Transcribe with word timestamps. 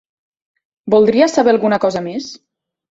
Voldria 0.95 1.29
saber 1.37 1.57
alguna 1.57 1.81
cosa 1.89 2.07
més? 2.11 2.37